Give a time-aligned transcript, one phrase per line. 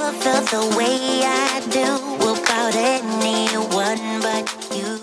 [0.00, 1.84] The way I do
[4.22, 4.98] but you.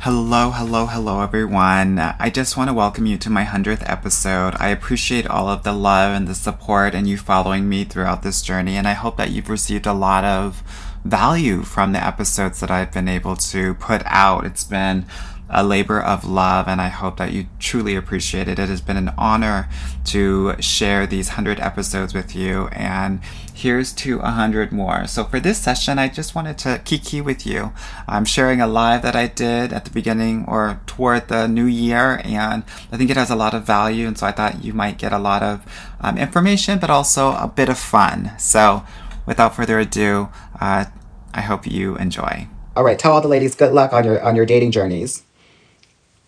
[0.00, 1.98] Hello, hello, hello, everyone.
[1.98, 4.54] I just want to welcome you to my 100th episode.
[4.58, 8.40] I appreciate all of the love and the support and you following me throughout this
[8.40, 10.62] journey, and I hope that you've received a lot of
[11.04, 14.46] value from the episodes that I've been able to put out.
[14.46, 15.04] It's been
[15.50, 18.58] a labor of love, and I hope that you truly appreciate it.
[18.58, 19.68] It has been an honor
[20.06, 23.20] to share these 100 episodes with you, and
[23.54, 25.06] here's to 100 more.
[25.06, 27.72] So, for this session, I just wanted to kiki with you.
[28.06, 32.20] I'm sharing a live that I did at the beginning or toward the new year,
[32.24, 34.98] and I think it has a lot of value, and so I thought you might
[34.98, 35.64] get a lot of
[36.00, 38.32] um, information, but also a bit of fun.
[38.38, 38.84] So,
[39.26, 40.28] without further ado,
[40.60, 40.86] uh,
[41.32, 42.48] I hope you enjoy.
[42.76, 45.24] All right, tell all the ladies good luck on your on your dating journeys.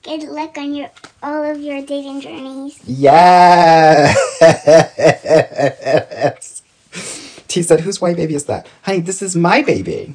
[0.03, 0.91] Good luck on your
[1.23, 2.81] all of your dating journeys.
[2.87, 4.17] Yes.
[7.49, 10.15] T said, "Whose white baby is that?" Honey, this is my baby.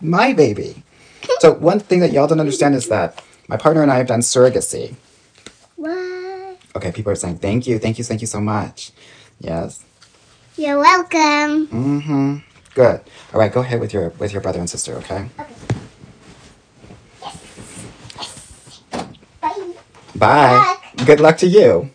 [0.00, 0.82] My baby.
[1.38, 4.20] So one thing that y'all don't understand is that my partner and I have done
[4.20, 4.94] surrogacy.
[5.76, 6.58] What?
[6.76, 8.92] Okay, people are saying thank you, thank you, thank you so much.
[9.40, 9.82] Yes.
[10.56, 11.66] You're welcome.
[11.68, 12.36] Mm-hmm.
[12.74, 13.00] Good.
[13.32, 15.28] All right, go ahead with your with your brother and sister, okay?
[15.38, 15.46] Bye.
[20.16, 20.76] Bye.
[21.04, 21.90] Good luck to you.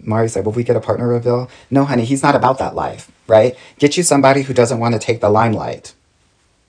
[0.00, 1.50] Mari said, Will we get a partner reveal?
[1.70, 3.56] No, honey, he's not about that life, right?
[3.78, 5.94] Get you somebody who doesn't want to take the limelight.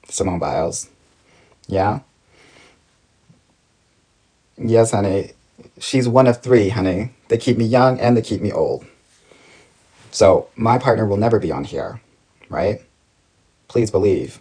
[0.07, 0.89] Simone Biles.
[1.67, 1.99] Yeah?
[4.57, 5.31] Yes, honey.
[5.79, 7.11] She's one of three, honey.
[7.27, 8.85] They keep me young and they keep me old.
[10.11, 11.99] So my partner will never be on here,
[12.49, 12.81] right?
[13.67, 14.39] Please believe.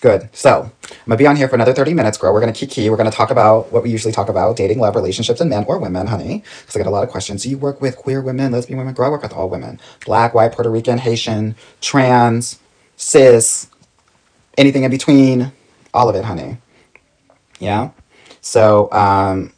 [0.00, 0.28] Good.
[0.32, 2.32] So I'm gonna be on here for another 30 minutes, girl.
[2.34, 2.90] We're gonna kiki.
[2.90, 5.78] We're gonna talk about what we usually talk about: dating, love, relationships, and men or
[5.78, 6.44] women, honey.
[6.60, 7.42] Because I got a lot of questions.
[7.42, 8.94] Do you work with queer women, lesbian women?
[8.94, 12.60] Girl, I work with all women: black, white, Puerto Rican, Haitian, trans,
[12.96, 13.68] cis,
[14.58, 15.52] anything in between.
[15.94, 16.58] All of it, honey.
[17.58, 17.90] Yeah.
[18.42, 19.52] So um,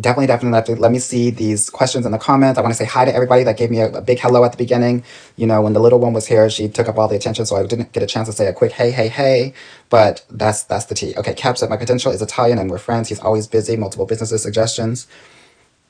[0.00, 2.58] definitely, definitely let, me see these questions in the comments.
[2.58, 4.52] I want to say hi to everybody that gave me a, a big hello at
[4.52, 5.02] the beginning.
[5.36, 7.56] You know, when the little one was here, she took up all the attention, so
[7.56, 9.54] I didn't get a chance to say a quick hey, hey, hey.
[9.90, 11.14] But that's that's the tea.
[11.16, 13.08] Okay, Cap said my potential is Italian and we're friends.
[13.08, 13.76] He's always busy.
[13.76, 15.06] Multiple businesses suggestions.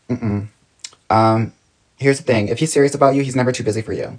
[0.08, 0.48] Mm-mm.
[1.10, 1.52] Um,
[1.96, 4.18] here's the thing: if he's serious about you, he's never too busy for you.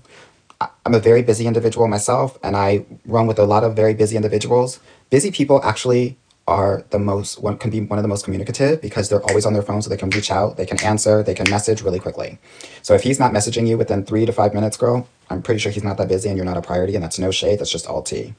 [0.86, 4.18] I'm a very busy individual myself, and I run with a lot of very busy
[4.18, 4.80] individuals.
[5.10, 6.18] Busy people actually
[6.50, 9.54] are the most one can be one of the most communicative because they're always on
[9.54, 12.40] their phone, so they can reach out, they can answer, they can message really quickly.
[12.82, 15.72] So if he's not messaging you within three to five minutes, girl, I'm pretty sure
[15.72, 17.60] he's not that busy, and you're not a priority, and that's no shade.
[17.60, 18.34] That's just all tea.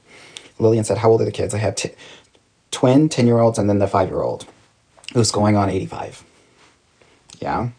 [0.59, 1.91] Lillian said, "How old are the kids?" I have t-
[2.69, 4.45] twin ten year olds and then the five year old,
[5.13, 6.23] who's going on eighty five.
[7.39, 7.69] Yeah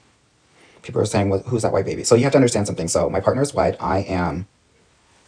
[0.83, 2.05] people are saying, well, who's that white baby?
[2.05, 2.89] So you have to understand something.
[2.89, 3.77] So my partner is white.
[3.81, 4.47] I am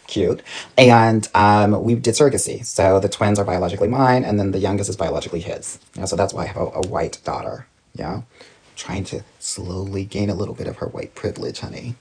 [0.06, 0.42] cute.
[0.76, 2.64] And um, we did surrogacy.
[2.64, 5.78] So the twins are biologically mine, and then the youngest is biologically his.
[5.94, 7.66] Yeah, so that's why I have a, a white daughter.
[7.94, 8.22] Yeah.
[8.76, 11.94] Trying to slowly gain a little bit of her white privilege, honey.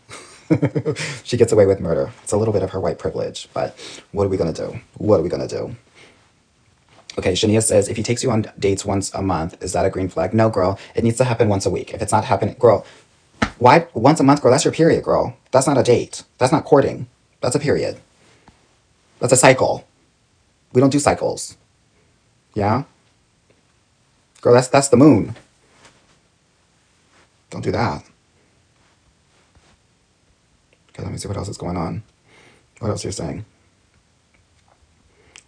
[1.23, 2.11] she gets away with murder.
[2.23, 3.47] It's a little bit of her white privilege.
[3.53, 3.77] But
[4.11, 4.79] what are we going to do?
[4.97, 5.75] What are we going to do?
[7.17, 9.89] Okay, Shania says, if he takes you on dates once a month, is that a
[9.91, 10.33] green flag?
[10.33, 10.79] No, girl.
[10.95, 11.93] It needs to happen once a week.
[11.93, 12.85] If it's not happening, girl,
[13.59, 14.51] why once a month, girl?
[14.51, 15.37] That's your period, girl.
[15.51, 16.23] That's not a date.
[16.39, 17.07] That's not courting.
[17.43, 17.97] That's a period.
[19.19, 19.85] That's a cycle.
[20.71, 21.57] We don't do cycles.
[22.53, 22.85] Yeah?
[24.39, 25.35] Girl, that's that's the moon.
[27.49, 28.05] Don't do that.
[30.89, 32.01] Okay, let me see what else is going on.
[32.79, 33.43] What else you're saying?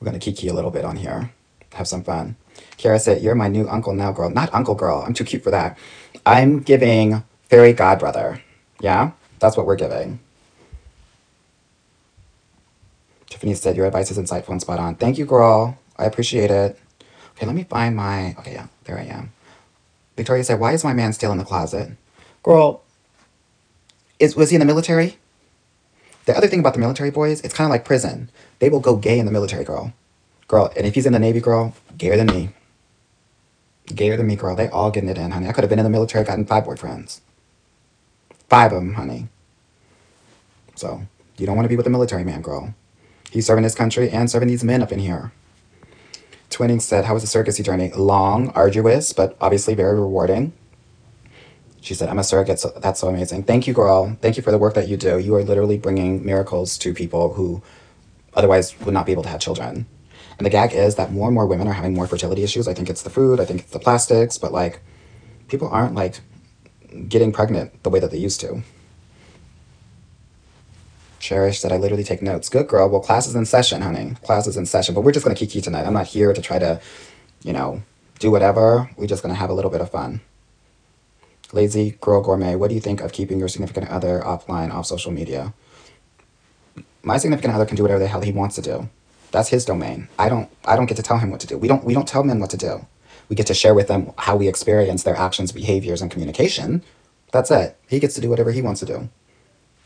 [0.02, 1.32] We're gonna kiki a little bit on here.
[1.76, 2.36] Have some fun.
[2.76, 4.30] Kara said, You're my new uncle now, girl.
[4.30, 5.02] Not uncle girl.
[5.08, 5.78] I'm too cute for that.
[6.26, 8.42] I'm giving fairy godbrother.
[8.82, 9.12] Yeah?
[9.40, 10.20] That's what we're giving.
[13.36, 14.96] Tiffany said, Your advice is insightful and spot on.
[14.96, 15.78] Thank you, girl.
[15.98, 16.80] I appreciate it.
[17.32, 18.34] Okay, let me find my.
[18.40, 19.34] Okay, yeah, there I am.
[20.16, 21.98] Victoria said, Why is my man still in the closet?
[22.44, 22.82] Girl,
[24.20, 25.18] is, was he in the military?
[26.24, 28.30] The other thing about the military boys, it's kind of like prison.
[28.60, 29.92] They will go gay in the military, girl.
[30.48, 32.52] Girl, and if he's in the Navy, girl, gayer than me.
[33.88, 34.56] Gayer than me, girl.
[34.56, 35.50] They all getting it in, honey.
[35.50, 37.20] I could have been in the military, gotten five boyfriends.
[38.48, 39.28] Five of them, honey.
[40.76, 41.02] So,
[41.38, 42.74] you don't want to be with a military man, girl.
[43.32, 45.32] He's serving his country and serving these men up in here.
[46.50, 47.92] Twinning said, How was the surrogacy journey?
[47.92, 50.54] Long, arduous, but obviously very rewarding.
[51.82, 53.44] She said, I'm a surrogate, so that's so amazing.
[53.44, 54.18] Thank you, girl.
[54.22, 55.20] Thank you for the work that you do.
[55.20, 57.62] You are literally bringing miracles to people who
[58.34, 59.86] otherwise would not be able to have children.
[60.38, 62.68] And the gag is that more and more women are having more fertility issues.
[62.68, 64.80] I think it's the food, I think it's the plastics, but like
[65.48, 66.20] people aren't like
[67.08, 68.64] getting pregnant the way that they used to.
[71.26, 72.50] Cherish that I literally take notes.
[72.50, 72.88] Good girl.
[72.88, 74.14] Well, class is in session, honey.
[74.24, 74.94] Class is in session.
[74.94, 75.88] But we're just going to kiki tonight.
[75.88, 76.80] I'm not here to try to,
[77.42, 77.82] you know,
[78.20, 78.92] do whatever.
[78.96, 80.22] We're just going to have a little bit of fun.
[81.52, 85.12] Lazy Girl Gourmet, what do you think of keeping your significant other offline, off social
[85.12, 85.56] media?
[87.02, 88.88] My significant other can do whatever the hell he wants to do.
[89.32, 90.08] That's his domain.
[90.20, 91.58] I don't I don't get to tell him what to do.
[91.58, 92.86] We don't we don't tell men what to do.
[93.30, 96.84] We get to share with them how we experience their actions, behaviors, and communication.
[97.32, 97.78] That's it.
[97.88, 99.10] He gets to do whatever he wants to do.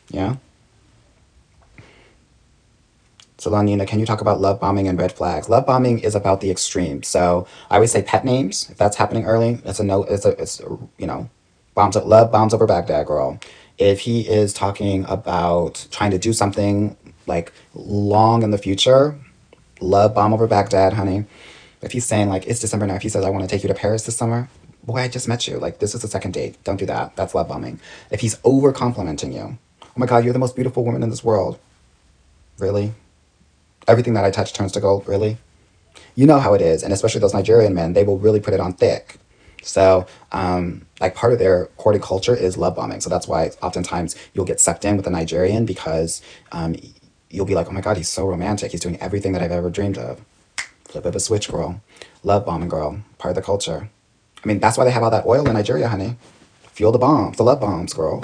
[0.09, 0.35] Yeah?
[3.39, 5.47] Solanina, can you talk about love bombing and red flags?
[5.47, 7.03] Love bombing is about the extreme.
[7.03, 8.69] So I always say pet names.
[8.69, 10.03] If that's happening early, it's a no.
[10.03, 11.29] It's a it's a, you know,
[11.73, 13.39] bombs love bombs over Baghdad, girl.
[13.77, 16.97] If he is talking about trying to do something
[17.27, 19.17] like long in the future,
[19.79, 21.25] love bomb over Baghdad, honey.
[21.81, 23.69] If he's saying like it's December now, if he says I want to take you
[23.69, 24.49] to Paris this summer,
[24.83, 25.59] boy, I just met you.
[25.59, 26.61] Like this is the second date.
[26.65, 27.15] Don't do that.
[27.15, 27.79] That's love bombing.
[28.11, 31.23] If he's over complimenting you, oh my God, you're the most beautiful woman in this
[31.23, 31.57] world.
[32.57, 32.93] Really?
[33.89, 35.07] Everything that I touch turns to gold.
[35.07, 35.37] Really?
[36.15, 38.59] You know how it is, and especially those Nigerian men, they will really put it
[38.59, 39.17] on thick.
[39.63, 43.01] So, um, like part of their courting culture is love bombing.
[43.01, 46.21] So that's why oftentimes you'll get sucked in with a Nigerian because
[46.51, 46.75] um,
[47.29, 48.71] you'll be like, oh my God, he's so romantic.
[48.71, 50.21] He's doing everything that I've ever dreamed of.
[50.85, 51.81] Flip of a switch, girl.
[52.23, 53.01] Love bombing, girl.
[53.17, 53.89] Part of the culture.
[54.43, 56.15] I mean, that's why they have all that oil in Nigeria, honey.
[56.73, 58.23] Fuel the bombs, the love bombs, girl.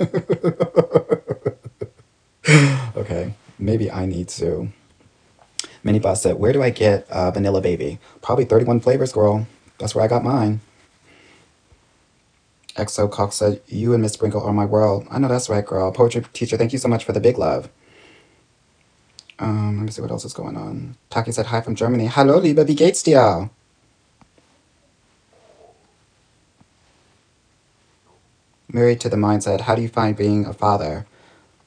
[2.96, 4.68] okay, maybe I need to.
[5.82, 7.98] Mini Boss said, Where do I get uh, Vanilla Baby?
[8.22, 9.46] Probably 31 flavors, girl.
[9.78, 10.60] That's where I got mine.
[12.76, 15.06] XO Cox said, You and Miss Sprinkle are my world.
[15.10, 15.90] I know that's right, girl.
[15.92, 17.68] Poetry teacher, thank you so much for the big love.
[19.38, 20.96] Um, let me see what else is going on.
[21.10, 22.06] Taki said, Hi from Germany.
[22.06, 23.50] Hallo, liebe, wie geht's dir?
[28.70, 31.06] Married to the Mind said, How do you find being a father?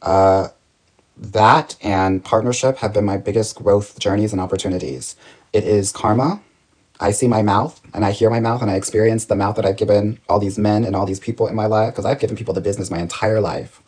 [0.01, 0.49] Uh,
[1.17, 5.15] that and partnership have been my biggest growth journeys and opportunities.
[5.53, 6.41] It is karma.
[6.99, 9.65] I see my mouth and I hear my mouth and I experience the mouth that
[9.65, 12.35] I've given all these men and all these people in my life because I've given
[12.35, 13.81] people the business my entire life.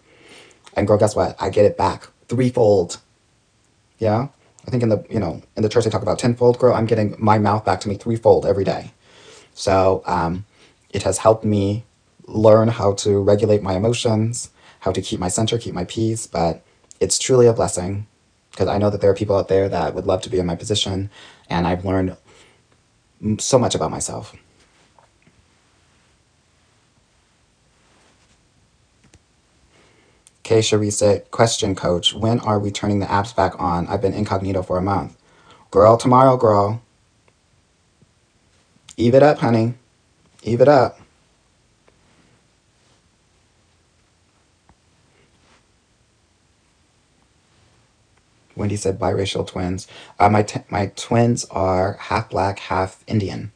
[0.76, 1.36] And girl, guess what?
[1.40, 3.00] I get it back threefold.
[4.00, 4.30] Yeah?
[4.68, 6.58] I think in the, you know, in the church they talk about tenfold.
[6.58, 8.92] Girl, I'm getting my mouth back to me threefold every day.
[9.54, 10.46] So um,
[10.90, 11.84] it has helped me
[12.28, 14.50] learn how to regulate my emotions,
[14.80, 16.26] how to keep my center, keep my peace.
[16.26, 16.64] But
[17.04, 18.08] it's truly a blessing
[18.52, 20.46] because I know that there are people out there that would love to be in
[20.46, 21.10] my position.
[21.50, 22.16] And I've learned
[23.40, 24.34] so much about myself.
[30.44, 32.14] Kay Cherie said, Question, coach.
[32.14, 33.88] When are we turning the apps back on?
[33.88, 35.18] I've been incognito for a month.
[35.72, 36.82] Girl, tomorrow, girl.
[38.96, 39.74] Eve it up, honey.
[40.44, 41.00] Eve it up.
[48.56, 49.88] Wendy said biracial twins.
[50.20, 53.52] Uh, my, my twins are half black, half Indian.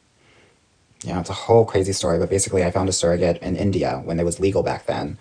[1.04, 4.18] Yeah, it's a whole crazy story, but basically, I found a surrogate in India when
[4.18, 5.16] it was legal back then.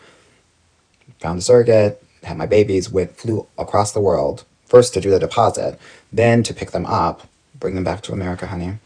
[1.20, 5.20] Found a surrogate, had my babies, went, flew across the world, first to do the
[5.20, 5.80] deposit,
[6.12, 7.28] then to pick them up,
[7.60, 8.80] bring them back to America, honey.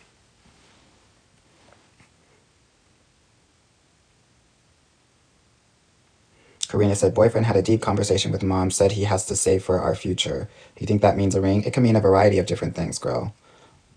[6.72, 9.82] Karina said, boyfriend had a deep conversation with mom, said he has to save for
[9.82, 10.50] our future.
[10.78, 11.64] Do you think that means a ring?
[11.64, 13.36] It can mean a variety of different things, girl.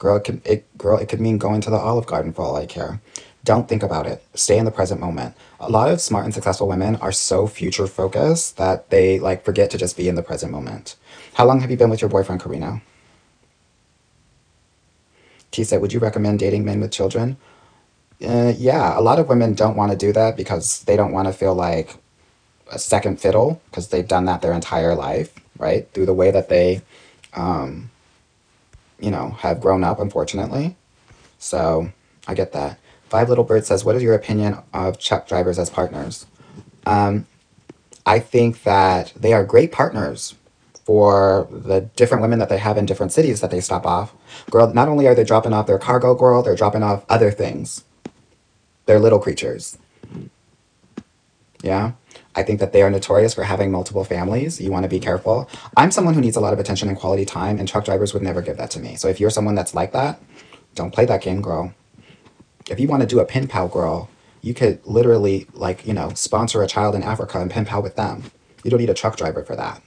[0.01, 2.57] Girl, it could, it, girl, it could mean going to the Olive Garden for all
[2.57, 3.01] I care.
[3.45, 4.25] Don't think about it.
[4.35, 5.37] Stay in the present moment.
[5.61, 9.71] A lot of smart and successful women are so future focused that they like forget
[9.71, 10.97] to just be in the present moment.
[11.35, 12.83] How long have you been with your boyfriend, Karina?
[15.53, 17.37] T said, would you recommend dating men with children?
[18.21, 21.29] Uh, yeah, a lot of women don't want to do that because they don't want
[21.29, 21.99] to feel like
[22.71, 25.89] a second fiddle because they've done that their entire life, right?
[25.93, 26.83] Through the way that they,
[27.35, 27.91] um,
[28.99, 30.77] you know, have grown up, unfortunately.
[31.39, 31.91] So
[32.27, 32.79] I get that.
[33.09, 36.27] Five Little Bird says, What is your opinion of truck drivers as partners?
[36.87, 37.27] Um,
[38.07, 40.35] I think that they are great partners
[40.85, 44.13] for the different women that they have in different cities that they stop off.
[44.51, 47.85] Girl, not only are they dropping off their cargo, girl, they're dropping off other things.
[48.85, 49.79] They're little creatures.
[51.63, 51.93] Yeah.
[52.37, 54.61] I think that they are notorious for having multiple families.
[54.61, 55.49] You want to be careful.
[55.77, 58.23] I'm someone who needs a lot of attention and quality time, and truck drivers would
[58.23, 58.97] never give that to me.
[58.97, 60.21] So if you're someone that's like that,
[60.75, 61.73] don't play that game, girl.
[62.69, 64.09] If you want to do a pen pal, girl,
[64.43, 67.97] you could literally, like, you know, sponsor a child in Africa and pen pal with
[67.97, 68.25] them.
[68.65, 69.83] You don't need a truck driver for that.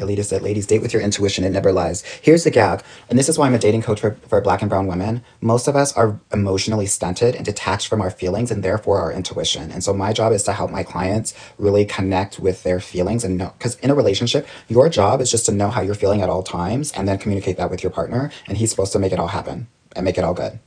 [0.00, 1.44] Alita said, ladies, date with your intuition.
[1.44, 2.02] It never lies.
[2.22, 2.82] Here's the gag.
[3.08, 5.22] And this is why I'm a dating coach for, for black and brown women.
[5.40, 9.70] Most of us are emotionally stunted and detached from our feelings and therefore our intuition.
[9.70, 13.38] And so my job is to help my clients really connect with their feelings and
[13.38, 16.28] know, because in a relationship, your job is just to know how you're feeling at
[16.28, 18.30] all times and then communicate that with your partner.
[18.46, 20.58] And he's supposed to make it all happen and make it all good.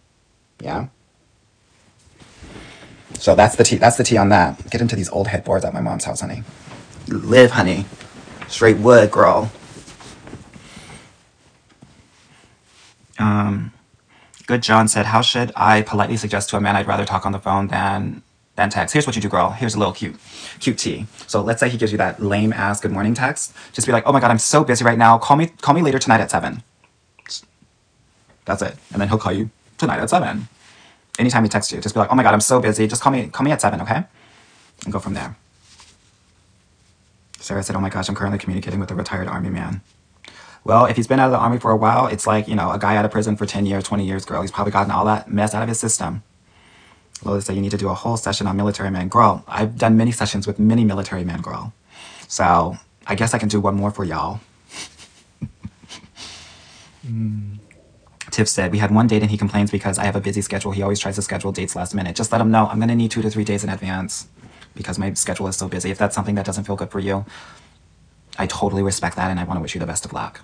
[0.62, 0.88] Yeah.
[3.20, 3.78] So that's the tea.
[3.78, 4.70] That's the tea on that.
[4.70, 6.44] Get into these old headboards at my mom's house, honey.
[7.08, 7.86] Live, honey.
[8.54, 9.52] Straight wood, girl.
[13.18, 13.74] Um,
[14.46, 17.32] Good John said, "How should I politely suggest to a man I'd rather talk on
[17.32, 18.22] the phone than
[18.56, 19.50] than text?" Here's what you do, girl.
[19.50, 20.18] Here's a little cute,
[20.60, 21.08] cute tea.
[21.26, 23.54] So let's say he gives you that lame ass good morning text.
[23.72, 25.18] Just be like, "Oh my god, I'm so busy right now.
[25.18, 26.62] Call me, call me later tonight at 7.
[28.46, 30.48] That's it, and then he'll call you tonight at seven.
[31.18, 32.86] Anytime he texts you, just be like, "Oh my god, I'm so busy.
[32.88, 34.04] Just call me, call me at seven, okay?"
[34.84, 35.38] And go from there.
[37.44, 39.82] Sarah said, "Oh my gosh, I'm currently communicating with a retired army man."
[40.64, 42.72] Well, if he's been out of the army for a while, it's like, you know,
[42.72, 44.42] a guy out of prison for 10 years, 20 years, girl.
[44.42, 46.24] He's probably gotten all that mess out of his system.
[47.26, 49.10] Lola said, you need to do a whole session on military men.
[49.10, 51.74] Girl, I've done many sessions with many military men, girl.
[52.30, 54.40] So I guess I can do one more for y'all.
[57.06, 57.56] Hmm.
[58.32, 60.72] Tiff said, we had one date and he complains because I have a busy schedule.
[60.72, 62.16] He always tries to schedule dates last minute.
[62.16, 64.28] Just let him know I'm going to need two to three days in advance
[64.76, 65.92] because my schedule is so busy.
[65.92, 67.26] If that's something that doesn't feel good for you,
[68.38, 70.42] I totally respect that and I want to wish you the best of luck.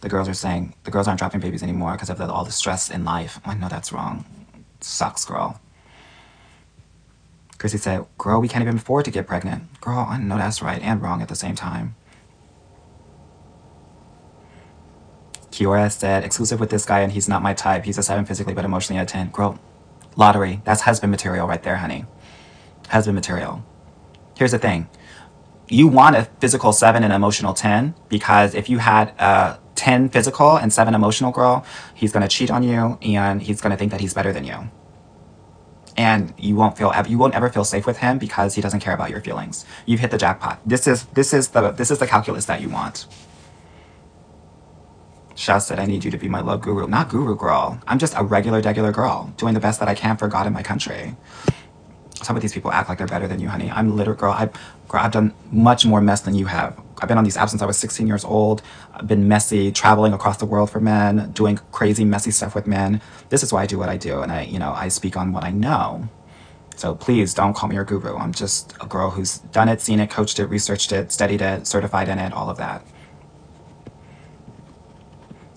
[0.00, 2.52] The girls are saying the girls aren't dropping babies anymore because of the, all the
[2.52, 3.40] stress in life.
[3.44, 4.24] I know that's wrong.
[4.80, 5.60] Sucks, girl.
[7.58, 9.80] Chrissy said, Girl, we can't even afford to get pregnant.
[9.80, 11.96] Girl, I know that's right and wrong at the same time.
[15.50, 17.84] Kiora said, exclusive with this guy and he's not my type.
[17.84, 19.30] He's a 7 physically but emotionally a 10.
[19.30, 19.58] Girl,
[20.18, 20.60] lottery.
[20.64, 22.04] That's husband material right there, honey.
[22.88, 23.64] Husband material.
[24.36, 24.88] Here's the thing
[25.70, 30.56] you want a physical 7 and emotional 10 because if you had a 10 physical
[30.56, 33.90] and 7 emotional girl, he's going to cheat on you and he's going to think
[33.90, 34.70] that he's better than you.
[35.96, 38.94] And you won't feel you won't ever feel safe with him because he doesn't care
[38.94, 39.64] about your feelings.
[39.84, 40.60] You've hit the jackpot.
[40.64, 43.06] This is this is the this is the calculus that you want.
[45.38, 46.88] Shaz said, I need you to be my love guru.
[46.88, 47.80] Not guru girl.
[47.86, 50.52] I'm just a regular, regular girl doing the best that I can for God and
[50.54, 51.14] my country.
[52.16, 53.70] Some of these people act like they're better than you, honey.
[53.70, 54.46] I'm literally, girl, I,
[54.88, 56.76] girl, I've done much more mess than you have.
[57.00, 58.62] I've been on these apps since I was 16 years old.
[58.92, 63.00] I've been messy, traveling across the world for men, doing crazy, messy stuff with men.
[63.28, 65.32] This is why I do what I do, and I, you know, I speak on
[65.32, 66.08] what I know.
[66.74, 68.16] So please don't call me your guru.
[68.16, 71.68] I'm just a girl who's done it, seen it, coached it, researched it, studied it,
[71.68, 72.84] certified in it, all of that.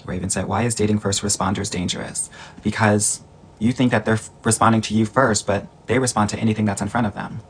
[0.06, 2.30] Raven said, Why is dating first responders dangerous?
[2.64, 3.22] Because
[3.60, 6.88] you think that they're responding to you first, but they respond to anything that's in
[6.88, 7.42] front of them.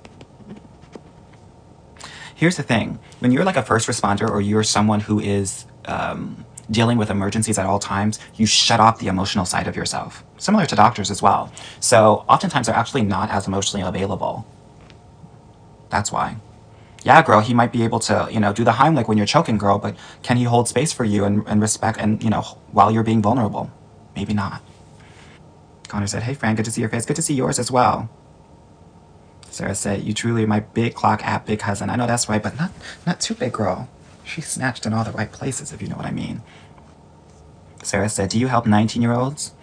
[2.35, 6.45] Here's the thing when you're like a first responder or you're someone who is um,
[6.71, 10.65] dealing with emergencies at all times, you shut off the emotional side of yourself, similar
[10.65, 11.51] to doctors as well.
[11.79, 14.45] So oftentimes they're actually not as emotionally available.
[15.89, 16.37] That's why.
[17.03, 19.57] Yeah, girl, he might be able to, you know, do the Heimlich when you're choking,
[19.57, 22.41] girl, but can he hold space for you and, and respect and, you know,
[22.71, 23.71] while you're being vulnerable?
[24.15, 24.61] Maybe not.
[25.87, 27.05] Connor said, Hey, Fran, good to see your face.
[27.05, 28.09] Good to see yours as well.
[29.49, 31.89] Sarah said, You truly my big clock app, big cousin.
[31.89, 32.71] I know that's right, but not,
[33.05, 33.89] not too big, girl.
[34.23, 36.41] She's snatched in all the right places, if you know what I mean.
[37.83, 39.53] Sarah said, Do you help 19 year olds?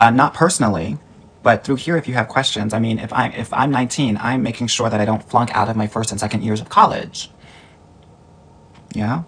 [0.00, 0.98] Uh, not personally,
[1.42, 4.42] but through here, if you have questions, I mean, if, I'm, if I'm 19, I'm
[4.42, 7.30] making sure that I don't flunk out of my first and second years of college.
[8.94, 9.22] Yeah?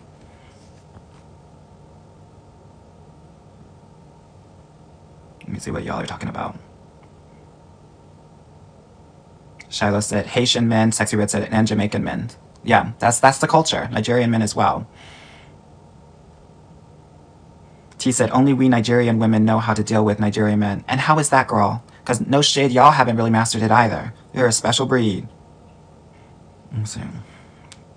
[5.42, 6.56] Let me see what y'all are talking about.
[9.68, 12.30] Shiloh said Haitian men, Sexy Red said, and Jamaican men.
[12.62, 13.88] Yeah, that's that's the culture.
[13.90, 14.86] Nigerian men as well.
[17.98, 20.84] T said only we Nigerian women know how to deal with Nigerian men.
[20.88, 21.82] And how is that, girl?
[22.10, 24.12] Because no shade, y'all haven't really mastered it either.
[24.34, 25.28] You're a special breed.
[26.82, 27.02] See.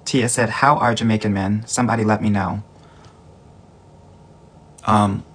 [0.05, 1.63] Tia said, "How are Jamaican men?
[1.65, 2.61] Somebody let me know."
[4.85, 5.25] Um,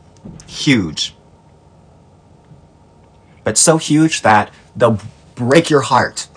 [0.47, 1.17] huge,
[3.43, 5.01] but so huge that they'll
[5.35, 6.29] break your heart.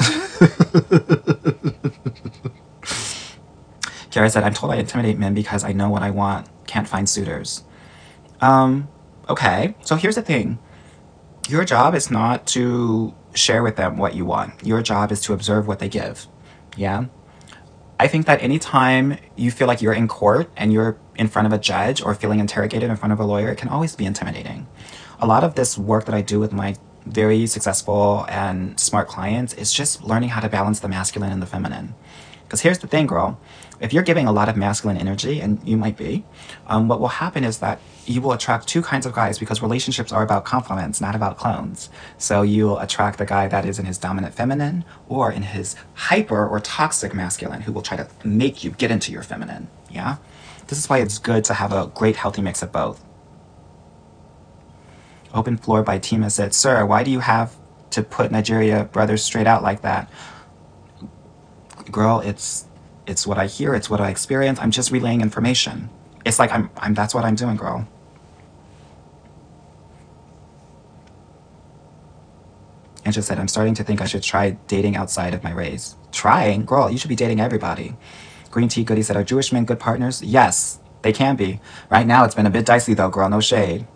[4.09, 7.07] Kara said, I'm told I intimidate men because I know what I want, can't find
[7.07, 7.63] suitors.
[8.39, 8.87] Um,
[9.29, 9.75] okay.
[9.81, 10.57] So here's the thing
[11.49, 15.33] your job is not to share with them what you want, your job is to
[15.33, 16.27] observe what they give.
[16.77, 17.05] Yeah?
[17.99, 21.53] I think that anytime you feel like you're in court and you're in front of
[21.53, 24.67] a judge or feeling interrogated in front of a lawyer, it can always be intimidating.
[25.19, 29.53] A lot of this work that I do with my very successful and smart clients
[29.53, 31.93] is just learning how to balance the masculine and the feminine.
[32.51, 33.39] Because here's the thing, girl.
[33.79, 36.25] If you're giving a lot of masculine energy, and you might be,
[36.67, 40.11] um, what will happen is that you will attract two kinds of guys because relationships
[40.11, 41.89] are about complements, not about clones.
[42.17, 46.45] So you'll attract the guy that is in his dominant feminine or in his hyper
[46.45, 49.69] or toxic masculine who will try to make you get into your feminine.
[49.89, 50.17] Yeah?
[50.67, 53.01] This is why it's good to have a great, healthy mix of both.
[55.33, 57.55] Open Floor by Tima said, Sir, why do you have
[57.91, 60.11] to put Nigeria brothers straight out like that?
[61.91, 62.65] Girl, it's
[63.07, 64.59] it's what I hear, it's what I experience.
[64.59, 65.89] I'm just relaying information.
[66.25, 67.87] It's like I'm I'm that's what I'm doing, girl.
[73.03, 75.95] And she said, I'm starting to think I should try dating outside of my race.
[76.11, 76.65] Trying?
[76.65, 77.95] Girl, you should be dating everybody.
[78.51, 80.21] Green Tea Goody said, Are Jewish men good partners?
[80.21, 81.59] Yes, they can be.
[81.89, 83.87] Right now, it's been a bit dicey though, girl, no shade.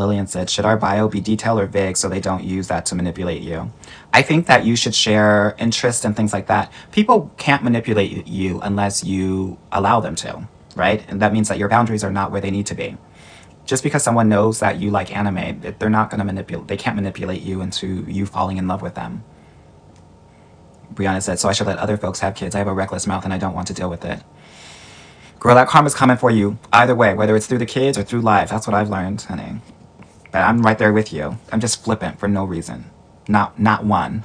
[0.00, 2.96] Lillian said, Should our bio be detailed or vague so they don't use that to
[2.96, 3.72] manipulate you?
[4.12, 6.72] I think that you should share interest and things like that.
[6.90, 11.04] People can't manipulate you unless you allow them to, right?
[11.08, 12.96] And that means that your boundaries are not where they need to be.
[13.66, 16.96] Just because someone knows that you like anime, they're not going to manipulate, they can't
[16.96, 19.22] manipulate you into you falling in love with them.
[20.94, 22.54] Brianna said, So I should let other folks have kids.
[22.54, 24.22] I have a reckless mouth and I don't want to deal with it.
[25.38, 28.20] Girl, that karma's coming for you either way, whether it's through the kids or through
[28.20, 28.50] life.
[28.50, 29.60] That's what I've learned, honey.
[30.32, 31.38] But I'm right there with you.
[31.52, 32.90] I'm just flippant for no reason.
[33.28, 34.24] Not not one.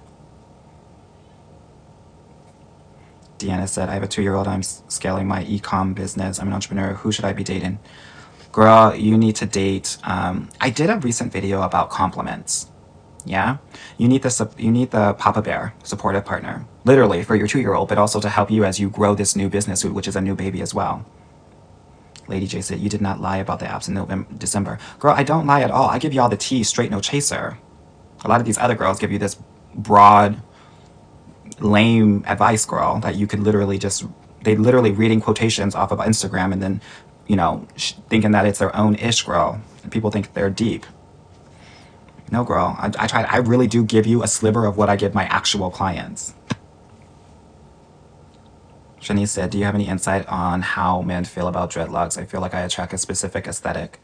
[3.38, 4.48] Deanna said, I have a two-year-old.
[4.48, 6.40] I'm scaling my e-com business.
[6.40, 6.94] I'm an entrepreneur.
[6.94, 7.80] Who should I be dating?
[8.52, 9.98] Girl, you need to date.
[10.04, 12.68] Um, I did a recent video about compliments.
[13.26, 13.58] Yeah,
[13.98, 17.98] you need the you need the Papa Bear supportive partner, literally for your two-year-old, but
[17.98, 20.62] also to help you as you grow this new business, which is a new baby
[20.62, 21.06] as well.
[22.28, 24.80] Lady J said, You did not lie about the apps in November, December.
[25.00, 25.90] Girl, I don't lie at all.
[25.90, 27.58] I give you all the tea, straight no chaser.
[28.24, 29.38] A lot of these other girls give you this
[29.76, 30.42] broad,
[31.60, 34.06] lame advice, girl, that you could literally just,
[34.44, 36.82] they literally reading quotations off of Instagram and then,
[37.28, 37.68] you know,
[38.10, 39.62] thinking that it's their own ish, girl.
[39.92, 40.86] People think they're deep.
[42.32, 42.76] No, girl.
[42.80, 45.26] I, I try, I really do give you a sliver of what I give my
[45.26, 46.34] actual clients.
[49.06, 52.18] Shanice said, Do you have any insight on how men feel about dreadlocks?
[52.18, 54.00] I feel like I attract a specific aesthetic.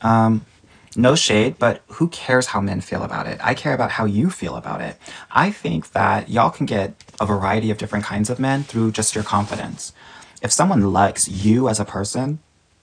[0.00, 0.46] Um,
[0.94, 3.40] no shade, but who cares how men feel about it?
[3.42, 4.96] I care about how you feel about it.
[5.32, 9.14] I think that y'all can get a variety of different kinds of men through just
[9.14, 9.92] your confidence.
[10.40, 12.38] If someone likes you as a person,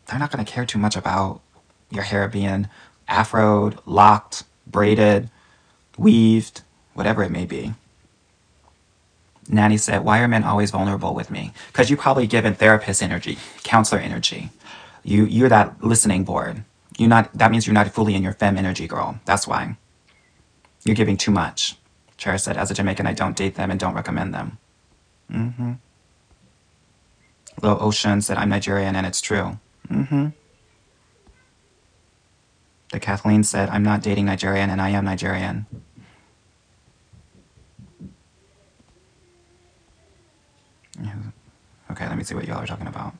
[0.07, 1.39] they're not going to care too much about
[1.89, 2.67] your hair being
[3.07, 5.29] afroed, locked, braided,
[5.97, 6.63] weaved,
[6.93, 7.73] whatever it may be.
[9.47, 11.53] Nanny said, Why are men always vulnerable with me?
[11.67, 14.49] Because you probably given therapist energy, counselor energy.
[15.03, 16.63] You you're that listening board.
[16.97, 19.19] You're not that means you're not fully in your fem energy, girl.
[19.25, 19.77] That's why.
[20.83, 21.77] You're giving too much.
[22.17, 24.57] Chera said, as a Jamaican, I don't date them and don't recommend them.
[25.31, 25.73] Mm-hmm.
[27.61, 29.59] Low Ocean said, I'm Nigerian and it's true.
[29.89, 30.27] Mm-hmm.
[32.91, 35.65] The Kathleen said, I'm not dating Nigerian and I am Nigerian.
[41.91, 43.13] Okay, let me see what y'all are talking about.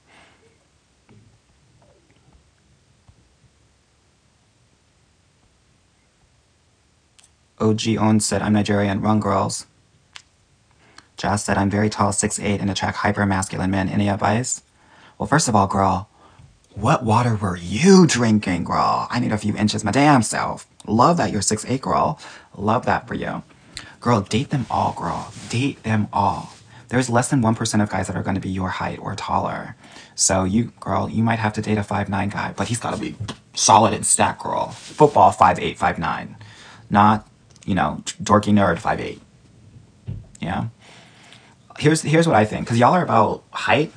[7.60, 9.02] OG Own said, I'm Nigerian.
[9.02, 9.66] Wrong girls.
[11.16, 13.88] Jazz said, I'm very tall, 6'8", and attract hyper masculine men.
[13.88, 14.62] Any advice?
[15.18, 16.10] Well, first of all, girl,
[16.74, 19.08] what water were you drinking, girl?
[19.10, 20.68] I need a few inches, my damn self.
[20.86, 22.20] Love that you're 6'8", girl.
[22.58, 23.44] Love that for you.
[24.02, 25.32] Girl, date them all, girl.
[25.50, 26.55] Date them all.
[26.90, 29.76] There's less than 1% of guys that are going to be your height or taller.
[30.14, 33.00] So you, girl, you might have to date a 5'9 guy, but he's got to
[33.00, 33.16] be
[33.54, 34.70] solid and stack, girl.
[34.70, 36.36] Football, 5'8", 5'9".
[36.90, 37.28] Not,
[37.66, 39.20] you know, dorky nerd, 5'8".
[40.40, 40.68] Yeah?
[41.80, 42.66] Here's, here's what I think.
[42.66, 43.92] Because y'all are about height.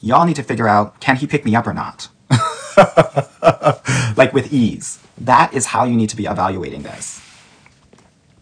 [0.00, 2.08] Y'all need to figure out, can he pick me up or not?
[4.16, 5.00] like with ease.
[5.16, 7.20] That is how you need to be evaluating this.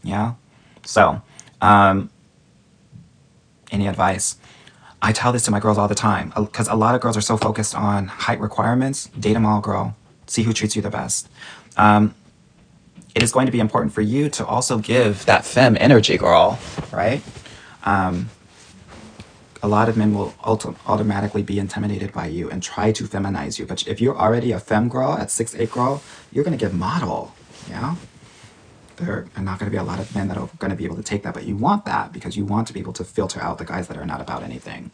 [0.02, 0.34] Yeah?
[0.84, 1.22] So,
[1.60, 2.10] um,
[3.70, 4.36] any advice?
[5.02, 7.22] I tell this to my girls all the time because a lot of girls are
[7.22, 9.06] so focused on height requirements.
[9.18, 9.94] Date them all, girl.
[10.26, 11.28] See who treats you the best.
[11.76, 12.14] Um,
[13.14, 16.58] it is going to be important for you to also give that femme energy, girl,
[16.92, 17.22] right?
[17.84, 18.28] Um,
[19.62, 23.58] a lot of men will auto- automatically be intimidated by you and try to feminize
[23.58, 23.66] you.
[23.66, 26.02] But if you're already a femme girl at six eight girl,
[26.32, 27.34] you're gonna give model.
[27.68, 27.96] Yeah.
[28.96, 30.84] There are not going to be a lot of men that are going to be
[30.84, 33.04] able to take that, but you want that because you want to be able to
[33.04, 34.90] filter out the guys that are not about anything.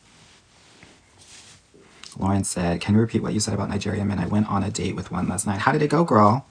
[2.19, 4.19] Lauren said, Can you repeat what you said about Nigerian men?
[4.19, 5.61] I went on a date with one last night.
[5.61, 6.47] How did it go, girl?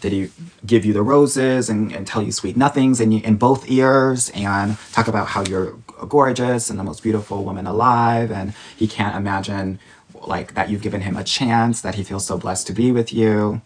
[0.00, 0.30] Did he
[0.66, 4.76] give you the roses and, and tell you sweet nothings in, in both ears and
[4.92, 5.76] talk about how you're
[6.08, 8.30] gorgeous and the most beautiful woman alive?
[8.30, 9.78] And he can't imagine
[10.26, 13.12] like that you've given him a chance, that he feels so blessed to be with
[13.12, 13.62] you,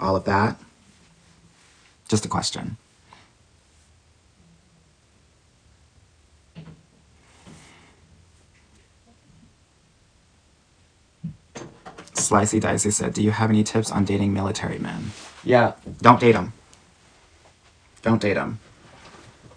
[0.00, 0.58] all of that.
[2.08, 2.76] Just a question.
[12.14, 15.12] Slicey Dicey said, Do you have any tips on dating military men?
[15.44, 16.52] Yeah, don't date them.
[18.02, 18.58] Don't date them.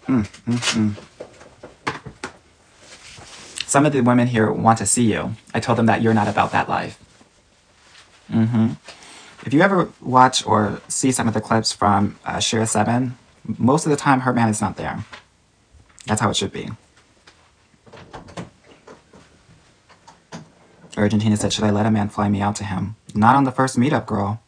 [0.06, 0.94] Mm, mm, mm.
[3.66, 5.34] Some of the women here want to see you.
[5.54, 6.98] I told them that you're not about that life.
[8.30, 8.99] Mm hmm
[9.44, 13.16] If you ever watch or see some of the clips from uh, Shira 7,
[13.58, 15.04] most of the time her man is not there.
[16.06, 16.68] That's how it should be.
[20.96, 22.96] Argentina said, Should I let a man fly me out to him?
[23.14, 24.42] Not on the first meetup, girl.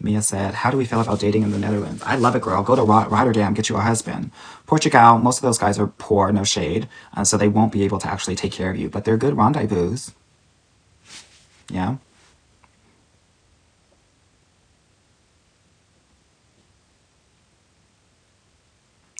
[0.00, 2.02] Mia said, How do we feel about dating in the Netherlands?
[2.04, 2.62] I love it, girl.
[2.62, 4.30] Go to Ro- Rotterdam, get you a husband.
[4.66, 7.98] Portugal, most of those guys are poor, no shade, uh, so they won't be able
[7.98, 9.96] to actually take care of you, but they're good rendezvous.
[11.70, 11.96] Yeah?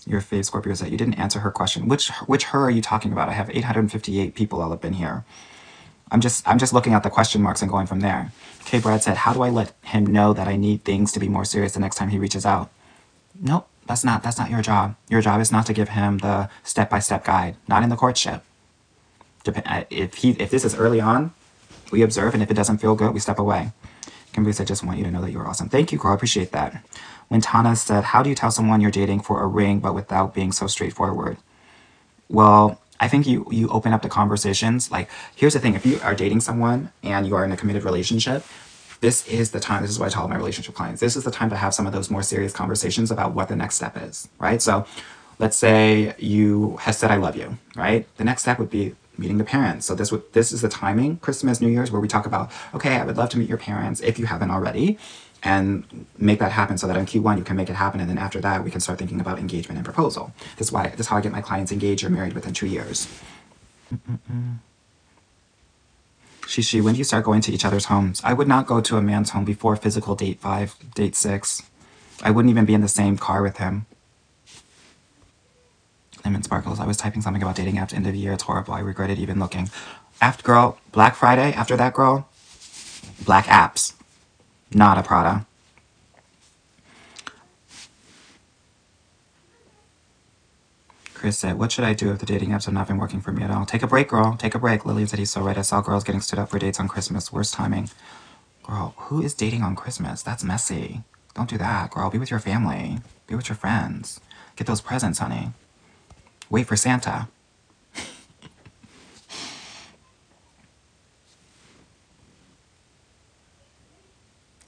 [0.06, 1.88] Your fave Scorpio said, You didn't answer her question.
[1.88, 3.28] Which which her are you talking about?
[3.28, 5.24] I have 858 people all up in here.
[6.10, 8.32] I'm just I'm just looking at the question marks and going from there.
[8.64, 11.28] K Brad said, How do I let him know that I need things to be
[11.28, 12.70] more serious the next time he reaches out?
[13.40, 14.96] Nope, that's not that's not your job.
[15.08, 17.96] Your job is not to give him the step by step guide, not in the
[17.96, 18.42] courtship.
[19.44, 21.32] Dep- uh, if he if this is early on,
[21.90, 23.72] we observe, and if it doesn't feel good, we step away.
[24.32, 25.68] Kimberly I just want you to know that you're awesome.
[25.68, 26.12] Thank you, girl.
[26.12, 26.82] I appreciate that.
[27.28, 30.34] When Tana said, How do you tell someone you're dating for a ring but without
[30.34, 31.36] being so straightforward?
[32.28, 34.90] Well, I think you you open up the conversations.
[34.90, 37.84] Like, here's the thing: if you are dating someone and you are in a committed
[37.84, 38.44] relationship,
[39.00, 39.82] this is the time.
[39.82, 41.00] This is what I tell my relationship clients.
[41.00, 43.56] This is the time to have some of those more serious conversations about what the
[43.56, 44.28] next step is.
[44.38, 44.62] Right.
[44.62, 44.86] So,
[45.40, 47.58] let's say you have said I love you.
[47.74, 48.06] Right.
[48.18, 49.86] The next step would be meeting the parents.
[49.86, 52.96] So this would this is the timing, Christmas, New Year's, where we talk about okay,
[52.96, 54.98] I would love to meet your parents if you haven't already.
[55.44, 58.18] And make that happen so that in Q1 you can make it happen, and then
[58.18, 60.32] after that we can start thinking about engagement and proposal.
[60.56, 62.68] This is why this is how I get my clients engaged or married within two
[62.68, 63.08] years.
[66.42, 68.20] Shishi, when do you start going to each other's homes?
[68.22, 71.62] I would not go to a man's home before physical date five, date six.
[72.22, 73.86] I wouldn't even be in the same car with him.
[76.24, 78.32] Lemon Sparkles, I was typing something about dating apps end of year.
[78.32, 78.74] It's horrible.
[78.74, 79.70] I regretted even looking.
[80.20, 82.28] After girl, Black Friday, after that girl,
[83.24, 83.94] black apps.
[84.72, 85.46] Not a Prada.
[91.14, 93.30] Chris said, What should I do if the dating apps have not been working for
[93.30, 93.64] me at all?
[93.64, 94.36] Take a break, girl.
[94.36, 94.84] Take a break.
[94.84, 95.56] Lillian said he's so right.
[95.56, 97.32] I saw girls getting stood up for dates on Christmas.
[97.32, 97.90] Worst timing.
[98.64, 100.22] Girl, who is dating on Christmas?
[100.22, 101.02] That's messy.
[101.34, 102.10] Don't do that, girl.
[102.10, 102.98] Be with your family.
[103.28, 104.20] Be with your friends.
[104.56, 105.52] Get those presents, honey.
[106.52, 107.28] Wait for Santa.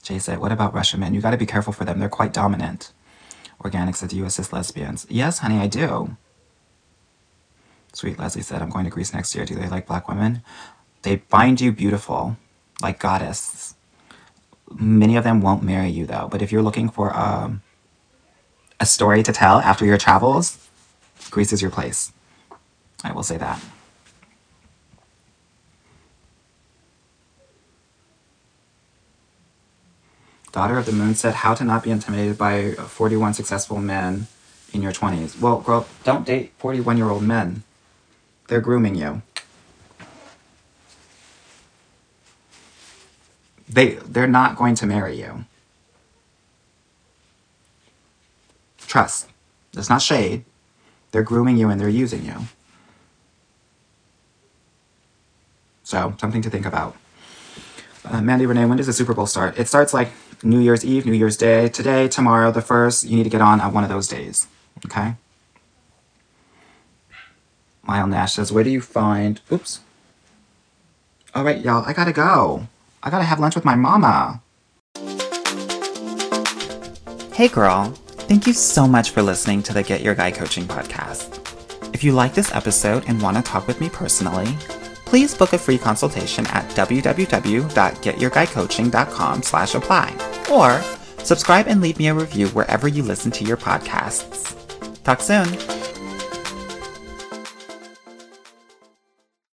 [0.01, 1.13] Jay said, What about Russian men?
[1.13, 1.99] You gotta be careful for them.
[1.99, 2.91] They're quite dominant.
[3.63, 5.05] Organic said, Do you assist lesbians?
[5.09, 6.17] Yes, honey, I do.
[7.93, 9.45] Sweet Leslie said, I'm going to Greece next year.
[9.45, 10.41] Do they like black women?
[11.03, 12.35] They find you beautiful,
[12.81, 13.75] like goddess.
[14.73, 16.29] Many of them won't marry you though.
[16.31, 17.61] But if you're looking for um,
[18.79, 20.64] a story to tell after your travels,
[21.31, 22.11] Greece is your place.
[23.03, 23.61] I will say that.
[30.51, 34.27] Daughter of the Moon said, How to not be intimidated by 41 successful men
[34.73, 35.39] in your 20s.
[35.41, 37.63] Well, girl, don't date 41 year old men.
[38.47, 39.21] They're grooming you.
[43.67, 45.45] They, they're not going to marry you.
[48.87, 49.27] Trust.
[49.73, 50.45] It's not shade.
[51.15, 52.35] They're grooming you and they're using you.
[55.81, 56.97] So, something to think about.
[58.03, 59.57] Uh, Mandy Renee, when does the Super Bowl start?
[59.57, 60.09] It starts like
[60.43, 63.05] New Year's Eve, New Year's Day, today, tomorrow, the first.
[63.05, 64.47] You need to get on at one of those days.
[64.85, 65.15] Okay?
[67.83, 69.39] Mile Nash says, Where do you find.
[69.49, 69.79] Oops.
[71.33, 72.67] All right, y'all, I gotta go.
[73.01, 74.41] I gotta have lunch with my mama.
[77.31, 77.93] Hey girl,
[78.27, 81.41] thank you so much for listening to the Get Your Guy Coaching podcast.
[81.93, 84.47] If you like this episode and want to talk with me personally,
[85.05, 90.13] please book a free consultation at www.getyourguycoaching.com slash apply
[90.51, 90.81] or
[91.23, 94.55] subscribe and leave me a review wherever you listen to your podcasts.
[95.03, 95.84] Talk soon.